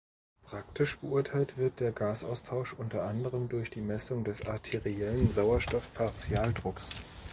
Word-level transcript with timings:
Praktisch 0.47 0.97
beurteilt 0.97 1.59
wird 1.59 1.79
der 1.79 1.91
Gasaustausch 1.91 2.73
unter 2.73 3.03
anderem 3.03 3.49
durch 3.49 3.69
die 3.69 3.81
Messung 3.81 4.23
des 4.23 4.47
arteriellen 4.47 5.29
Sauerstoff-Partialdrucks. 5.29 6.89